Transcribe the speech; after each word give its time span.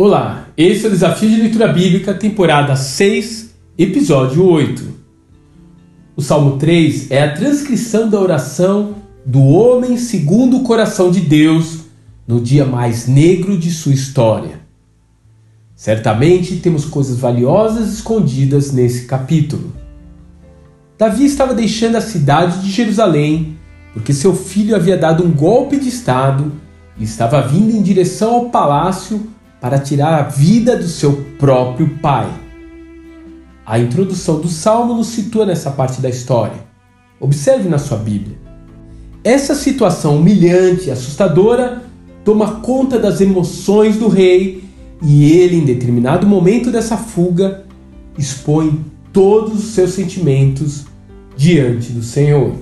Olá, 0.00 0.46
esse 0.56 0.84
é 0.84 0.88
o 0.88 0.92
Desafio 0.92 1.28
de 1.28 1.40
Leitura 1.40 1.72
Bíblica, 1.72 2.14
temporada 2.14 2.76
6, 2.76 3.52
episódio 3.76 4.48
8. 4.48 4.94
O 6.14 6.22
Salmo 6.22 6.56
3 6.56 7.10
é 7.10 7.24
a 7.24 7.34
transcrição 7.34 8.08
da 8.08 8.20
oração 8.20 8.94
do 9.26 9.42
homem 9.42 9.96
segundo 9.96 10.58
o 10.58 10.62
coração 10.62 11.10
de 11.10 11.18
Deus 11.18 11.78
no 12.28 12.40
dia 12.40 12.64
mais 12.64 13.08
negro 13.08 13.58
de 13.58 13.72
sua 13.72 13.92
história. 13.92 14.60
Certamente 15.74 16.58
temos 16.58 16.84
coisas 16.84 17.18
valiosas 17.18 17.92
escondidas 17.92 18.70
nesse 18.70 19.04
capítulo. 19.04 19.72
Davi 20.96 21.24
estava 21.24 21.52
deixando 21.52 21.96
a 21.96 22.00
cidade 22.00 22.62
de 22.62 22.70
Jerusalém 22.70 23.58
porque 23.92 24.12
seu 24.12 24.32
filho 24.32 24.76
havia 24.76 24.96
dado 24.96 25.24
um 25.24 25.32
golpe 25.32 25.76
de 25.76 25.88
estado 25.88 26.52
e 26.96 27.02
estava 27.02 27.42
vindo 27.42 27.74
em 27.74 27.82
direção 27.82 28.32
ao 28.36 28.50
palácio 28.50 29.36
para 29.60 29.78
tirar 29.78 30.18
a 30.18 30.22
vida 30.22 30.76
do 30.76 30.86
seu 30.86 31.24
próprio 31.38 31.98
pai. 31.98 32.28
A 33.66 33.78
introdução 33.78 34.40
do 34.40 34.48
salmo 34.48 34.94
nos 34.94 35.08
situa 35.08 35.44
nessa 35.44 35.70
parte 35.70 36.00
da 36.00 36.08
história. 36.08 36.66
Observe 37.20 37.68
na 37.68 37.78
sua 37.78 37.98
Bíblia. 37.98 38.38
Essa 39.22 39.54
situação 39.54 40.16
humilhante 40.16 40.88
e 40.88 40.90
assustadora 40.90 41.82
toma 42.24 42.60
conta 42.60 42.98
das 42.98 43.20
emoções 43.20 43.96
do 43.96 44.08
rei 44.08 44.64
e 45.02 45.32
ele, 45.32 45.56
em 45.56 45.64
determinado 45.64 46.26
momento 46.26 46.70
dessa 46.70 46.96
fuga, 46.96 47.64
expõe 48.16 48.84
todos 49.12 49.64
os 49.64 49.70
seus 49.70 49.90
sentimentos 49.90 50.84
diante 51.36 51.92
do 51.92 52.02
Senhor. 52.02 52.54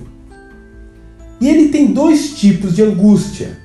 E 1.39 1.47
ele 1.47 1.69
tem 1.69 1.87
dois 1.87 2.37
tipos 2.37 2.75
de 2.75 2.81
angústia 2.81 3.57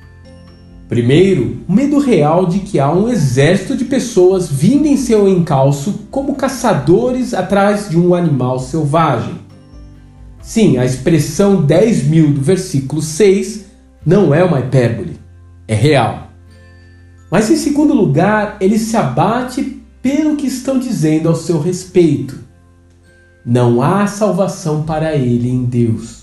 Primeiro, 0.93 1.57
o 1.67 1.73
medo 1.73 1.97
real 1.97 2.45
de 2.45 2.59
que 2.59 2.79
há 2.79 2.91
um 2.93 3.09
exército 3.09 3.75
de 3.75 3.83
pessoas 3.83 4.47
vindo 4.47 4.85
em 4.85 4.95
seu 4.95 5.27
encalço 5.27 6.01
como 6.11 6.35
caçadores 6.35 7.33
atrás 7.33 7.89
de 7.89 7.97
um 7.97 8.13
animal 8.13 8.59
selvagem. 8.59 9.33
Sim, 10.39 10.77
a 10.77 10.85
expressão 10.85 11.63
10 11.63 12.03
mil 12.03 12.31
do 12.31 12.41
versículo 12.41 13.01
6 13.01 13.65
não 14.05 14.35
é 14.35 14.43
uma 14.43 14.59
hipérbole, 14.59 15.17
é 15.67 15.73
real. 15.73 16.27
Mas 17.31 17.49
em 17.49 17.55
segundo 17.55 17.95
lugar, 17.95 18.57
ele 18.61 18.77
se 18.77 18.95
abate 18.95 19.81
pelo 19.99 20.35
que 20.35 20.45
estão 20.45 20.77
dizendo 20.77 21.27
ao 21.27 21.35
seu 21.35 21.59
respeito. 21.59 22.37
Não 23.43 23.81
há 23.81 24.05
salvação 24.05 24.83
para 24.83 25.15
ele 25.15 25.49
em 25.49 25.65
Deus. 25.65 26.22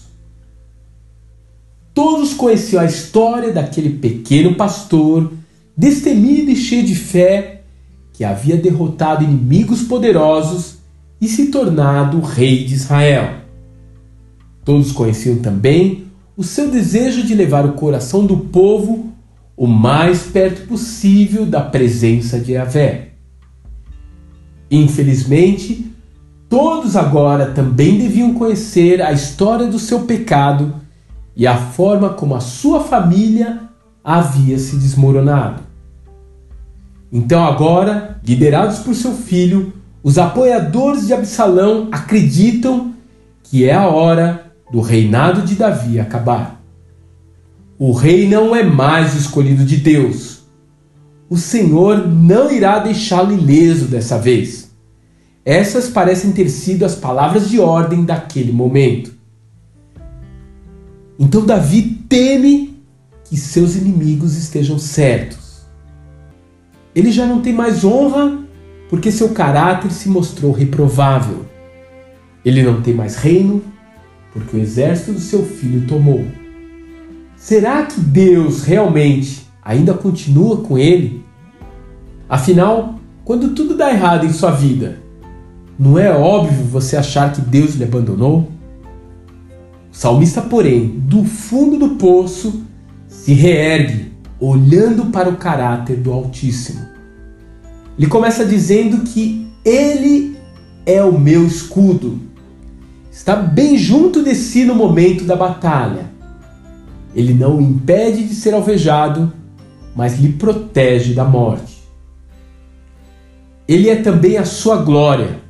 Todos 2.03 2.33
conheciam 2.33 2.83
a 2.83 2.87
história 2.87 3.53
daquele 3.53 3.91
pequeno 3.91 4.55
pastor, 4.55 5.35
destemido 5.77 6.51
e 6.51 6.57
cheio 6.57 6.83
de 6.83 6.95
fé, 6.95 7.61
que 8.15 8.25
havia 8.25 8.57
derrotado 8.57 9.23
inimigos 9.23 9.83
poderosos 9.83 10.79
e 11.21 11.29
se 11.29 11.49
tornado 11.49 12.19
rei 12.23 12.65
de 12.65 12.73
Israel. 12.73 13.43
Todos 14.65 14.93
conheciam 14.93 15.41
também 15.41 16.07
o 16.39 16.43
seu 16.43 16.71
desejo 16.71 17.23
de 17.23 17.35
levar 17.35 17.67
o 17.67 17.75
coração 17.75 18.25
do 18.25 18.39
povo 18.39 19.13
o 19.55 19.67
mais 19.67 20.23
perto 20.23 20.67
possível 20.67 21.45
da 21.45 21.61
presença 21.61 22.41
de 22.41 22.53
Yahvé. 22.53 23.11
Infelizmente, 24.71 25.93
todos 26.49 26.97
agora 26.97 27.51
também 27.51 27.99
deviam 27.99 28.33
conhecer 28.33 29.03
a 29.03 29.13
história 29.13 29.67
do 29.67 29.79
seu 29.79 30.07
pecado 30.07 30.81
e 31.41 31.47
a 31.47 31.57
forma 31.57 32.11
como 32.11 32.35
a 32.35 32.41
sua 32.41 32.81
família 32.81 33.61
havia 34.05 34.59
se 34.59 34.77
desmoronado. 34.77 35.63
Então, 37.11 37.43
agora, 37.43 38.21
liderados 38.23 38.81
por 38.81 38.95
seu 38.95 39.15
filho, 39.15 39.73
os 40.03 40.19
apoiadores 40.19 41.07
de 41.07 41.15
Absalão 41.15 41.89
acreditam 41.91 42.93
que 43.43 43.65
é 43.65 43.73
a 43.73 43.87
hora 43.87 44.53
do 44.71 44.83
reinado 44.83 45.41
de 45.41 45.55
Davi 45.55 45.99
acabar. 45.99 46.61
O 47.79 47.93
rei 47.93 48.29
não 48.29 48.55
é 48.55 48.63
mais 48.63 49.15
escolhido 49.15 49.65
de 49.65 49.79
Deus. 49.79 50.43
O 51.31 51.39
Senhor 51.39 52.07
não 52.07 52.53
irá 52.53 52.81
deixá-lo 52.81 53.33
ileso 53.33 53.87
dessa 53.87 54.19
vez. 54.19 54.73
Essas 55.43 55.89
parecem 55.89 56.33
ter 56.33 56.51
sido 56.51 56.85
as 56.85 56.97
palavras 56.97 57.49
de 57.49 57.59
ordem 57.59 58.05
daquele 58.05 58.53
momento. 58.53 59.20
Então 61.21 61.45
Davi 61.45 61.83
teme 62.09 62.83
que 63.25 63.37
seus 63.37 63.77
inimigos 63.77 64.39
estejam 64.39 64.79
certos. 64.79 65.61
Ele 66.95 67.13
já 67.13 67.27
não 67.27 67.43
tem 67.43 67.53
mais 67.53 67.85
honra 67.85 68.39
porque 68.89 69.13
seu 69.13 69.29
caráter 69.29 69.93
se 69.93 70.09
mostrou 70.09 70.51
reprovável. 70.51 71.45
Ele 72.43 72.63
não 72.63 72.81
tem 72.81 72.95
mais 72.95 73.17
reino 73.17 73.63
porque 74.33 74.57
o 74.57 74.61
exército 74.61 75.13
do 75.13 75.21
seu 75.21 75.45
filho 75.45 75.87
tomou. 75.87 76.25
Será 77.37 77.85
que 77.85 78.01
Deus 78.01 78.63
realmente 78.63 79.47
ainda 79.63 79.93
continua 79.93 80.63
com 80.63 80.79
ele? 80.79 81.23
Afinal, 82.29 82.99
quando 83.27 83.55
tudo 83.55 83.77
dá 83.77 83.91
errado 83.91 84.25
em 84.25 84.33
sua 84.33 84.53
vida, 84.53 84.99
não 85.79 85.99
é 85.99 86.11
óbvio 86.11 86.65
você 86.65 86.97
achar 86.97 87.31
que 87.31 87.43
Deus 87.43 87.75
lhe 87.75 87.85
abandonou? 87.85 88.49
Salmista, 90.01 90.41
porém, 90.41 90.99
do 91.01 91.27
fundo 91.27 91.77
do 91.77 91.97
poço, 91.97 92.63
se 93.07 93.35
reergue, 93.35 94.11
olhando 94.41 95.11
para 95.11 95.29
o 95.29 95.37
caráter 95.37 95.99
do 95.99 96.11
Altíssimo. 96.11 96.81
Ele 97.99 98.07
começa 98.07 98.47
dizendo 98.47 99.05
que 99.05 99.47
Ele 99.63 100.39
é 100.87 101.05
o 101.05 101.19
meu 101.19 101.47
escudo. 101.47 102.19
Está 103.13 103.37
bem 103.37 103.77
junto 103.77 104.25
de 104.25 104.35
si 104.35 104.65
no 104.65 104.75
momento 104.75 105.25
da 105.25 105.37
batalha. 105.37 106.07
Ele 107.15 107.35
não 107.35 107.59
o 107.59 107.61
impede 107.61 108.25
de 108.25 108.35
ser 108.35 108.55
alvejado, 108.55 109.31
mas 109.95 110.19
lhe 110.19 110.33
protege 110.33 111.13
da 111.13 111.27
morte. 111.27 111.79
Ele 113.69 113.91
é 113.91 113.97
também 113.97 114.39
a 114.39 114.47
sua 114.47 114.77
glória. 114.77 115.41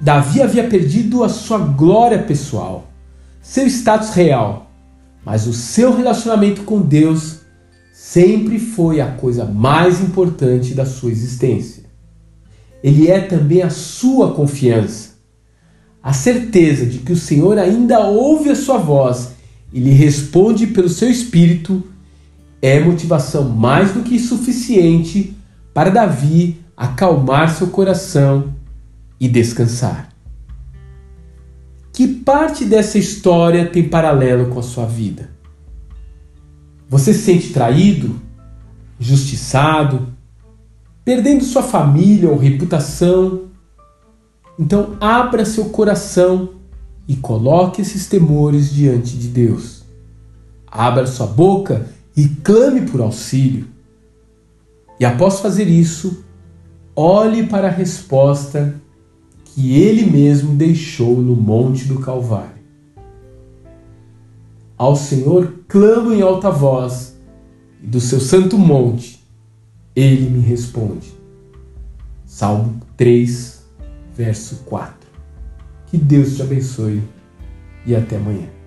Davi 0.00 0.40
havia 0.40 0.68
perdido 0.68 1.24
a 1.24 1.28
sua 1.28 1.58
glória 1.58 2.20
pessoal 2.22 2.86
seu 3.50 3.66
status 3.66 4.10
real, 4.10 4.70
mas 5.24 5.48
o 5.48 5.52
seu 5.52 5.92
relacionamento 5.92 6.62
com 6.62 6.80
Deus 6.80 7.40
sempre 7.92 8.60
foi 8.60 9.00
a 9.00 9.10
coisa 9.10 9.44
mais 9.44 10.00
importante 10.00 10.72
da 10.72 10.86
sua 10.86 11.10
existência. 11.10 11.82
Ele 12.80 13.10
é 13.10 13.20
também 13.20 13.60
a 13.60 13.68
sua 13.68 14.34
confiança, 14.34 15.16
a 16.00 16.12
certeza 16.12 16.86
de 16.86 16.98
que 16.98 17.12
o 17.12 17.16
Senhor 17.16 17.58
ainda 17.58 17.98
ouve 17.98 18.50
a 18.50 18.54
sua 18.54 18.78
voz 18.78 19.32
e 19.72 19.80
lhe 19.80 19.90
responde 19.90 20.68
pelo 20.68 20.88
seu 20.88 21.10
espírito 21.10 21.82
é 22.62 22.78
motivação 22.78 23.48
mais 23.48 23.90
do 23.90 24.04
que 24.04 24.16
suficiente 24.20 25.36
para 25.74 25.90
Davi 25.90 26.60
acalmar 26.76 27.52
seu 27.52 27.66
coração 27.66 28.54
e 29.18 29.26
descansar. 29.26 30.09
Que 32.00 32.08
parte 32.08 32.64
dessa 32.64 32.96
história 32.96 33.66
tem 33.66 33.86
paralelo 33.86 34.48
com 34.48 34.58
a 34.58 34.62
sua 34.62 34.86
vida? 34.86 35.28
Você 36.88 37.12
se 37.12 37.24
sente 37.24 37.52
traído, 37.52 38.18
injustiçado, 38.98 40.08
perdendo 41.04 41.44
sua 41.44 41.62
família 41.62 42.30
ou 42.30 42.38
reputação? 42.38 43.50
Então 44.58 44.96
abra 44.98 45.44
seu 45.44 45.66
coração 45.66 46.54
e 47.06 47.16
coloque 47.16 47.82
esses 47.82 48.06
temores 48.06 48.72
diante 48.72 49.18
de 49.18 49.28
Deus. 49.28 49.84
Abra 50.66 51.06
sua 51.06 51.26
boca 51.26 51.86
e 52.16 52.28
clame 52.28 52.80
por 52.90 53.02
auxílio. 53.02 53.66
E 54.98 55.04
após 55.04 55.40
fazer 55.40 55.68
isso, 55.68 56.24
olhe 56.96 57.46
para 57.46 57.68
a 57.68 57.70
resposta 57.70 58.74
que 59.54 59.74
ele 59.80 60.10
mesmo 60.10 60.54
deixou 60.54 61.20
no 61.20 61.34
Monte 61.34 61.84
do 61.86 61.98
Calvário. 61.98 62.60
Ao 64.76 64.96
Senhor 64.96 65.64
clamo 65.68 66.12
em 66.12 66.22
alta 66.22 66.50
voz, 66.50 67.18
e 67.82 67.86
do 67.86 68.00
seu 68.00 68.20
santo 68.20 68.56
monte 68.56 69.20
ele 69.94 70.30
me 70.30 70.40
responde. 70.40 71.12
Salmo 72.24 72.80
3, 72.96 73.62
verso 74.14 74.62
4. 74.64 74.94
Que 75.88 75.98
Deus 75.98 76.36
te 76.36 76.42
abençoe 76.42 77.02
e 77.84 77.94
até 77.94 78.16
amanhã. 78.16 78.59